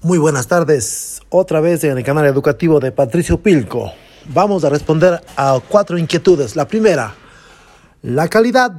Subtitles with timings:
[0.00, 3.92] Muy buenas tardes, otra vez en el canal educativo de Patricio Pilco.
[4.26, 6.54] Vamos a responder a cuatro inquietudes.
[6.54, 7.16] La primera,
[8.02, 8.70] ¿la calidad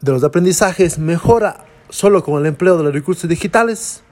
[0.00, 4.02] de los aprendizajes mejora solo con el empleo de los recursos digitales?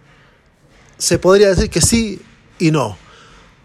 [0.99, 2.21] Se podría decir que sí
[2.59, 2.99] y no,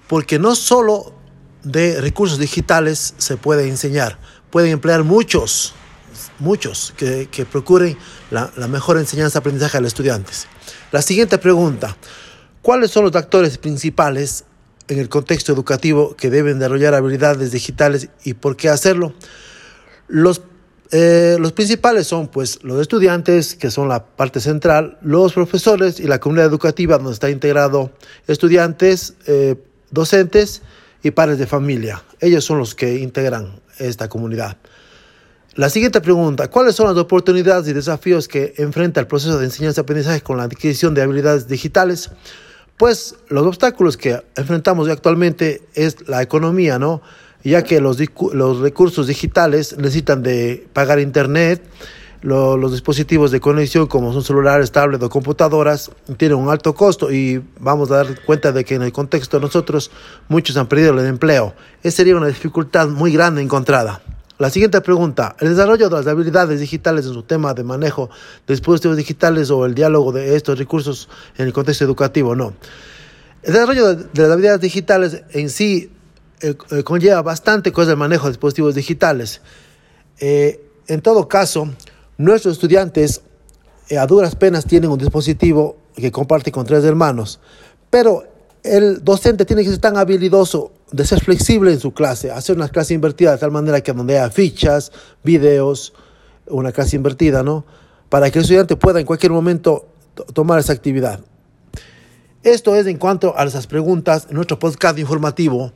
[0.08, 1.16] porque no solo
[1.64, 4.20] de recursos digitales se puede enseñar,
[4.52, 5.74] pueden emplear muchos,
[6.38, 7.98] muchos que, que procuren
[8.30, 10.46] la, la mejor enseñanza-aprendizaje a los estudiantes.
[10.92, 11.98] La siguiente pregunta,
[12.62, 14.46] ¿cuáles son los actores principales
[14.88, 19.14] en el contexto educativo que deben desarrollar habilidades digitales y por qué hacerlo?
[20.08, 20.42] Los,
[20.92, 26.04] eh, los principales son pues los estudiantes, que son la parte central, los profesores y
[26.04, 27.92] la comunidad educativa donde está integrado
[28.28, 29.56] estudiantes, eh,
[29.90, 30.62] docentes
[31.04, 32.04] y padres de familia.
[32.20, 34.58] Ellos son los que integran esta comunidad.
[35.56, 40.22] La siguiente pregunta, ¿cuáles son las oportunidades y desafíos que enfrenta el proceso de enseñanza-aprendizaje
[40.22, 42.10] con la adquisición de habilidades digitales?
[42.82, 47.04] Pues los obstáculos que enfrentamos actualmente es la economía, ¿no?
[47.44, 48.00] Ya que los,
[48.34, 51.64] los recursos digitales necesitan de pagar internet,
[52.24, 57.12] lo, los dispositivos de conexión como son celulares, tablets o computadoras tienen un alto costo
[57.12, 59.92] y vamos a dar cuenta de que en el contexto de nosotros
[60.28, 61.54] muchos han perdido el empleo.
[61.84, 64.02] Esa sería una dificultad muy grande encontrada.
[64.42, 68.10] La siguiente pregunta, ¿el desarrollo de las habilidades digitales en su tema de manejo
[68.48, 72.36] de dispositivos digitales o el diálogo de estos recursos en el contexto educativo?
[72.36, 72.56] No.
[73.44, 75.92] El desarrollo de, las habilidades digitales en sí
[76.40, 79.42] eh, eh, conlleva bastante cosas del manejo de dispositivos digitales.
[80.20, 81.70] Eh, en todo caso,
[82.18, 83.22] nuestros estudiantes
[83.90, 87.40] eh, a duras penas tienen un dispositivo que comparte con tres hermanos,
[87.92, 88.24] pero
[88.64, 92.70] el docente tiene que ser tan habilidoso de ser flexible en su clase, hacer una
[92.70, 94.92] clase invertida de tal manera que donde haya fichas,
[95.24, 95.94] videos,
[96.48, 97.66] una clase invertida, ¿no?
[98.10, 99.88] Para que el estudiante pueda en cualquier momento
[100.34, 101.22] tomar esa actividad.
[102.44, 105.72] Esto es en cuanto a esas preguntas en nuestro podcast informativo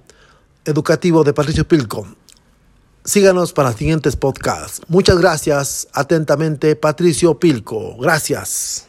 [0.66, 2.08] educativo de Patricio Pilco.
[3.04, 4.82] Síganos para siguientes podcasts.
[4.88, 5.88] Muchas gracias.
[5.94, 7.96] Atentamente, Patricio Pilco.
[7.98, 8.88] Gracias.